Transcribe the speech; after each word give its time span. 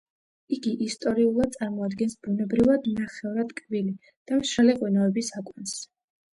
იგი 0.55 0.71
ისტორიულად 0.85 1.53
წარმოადგენს 1.57 2.17
ბუნებრივად 2.25 2.89
ნახევრად 2.95 3.55
ტკბილი 3.61 3.95
და 4.11 4.43
მშრალი 4.43 4.79
ღვინოების 4.83 5.35
აკვანს. 5.41 5.81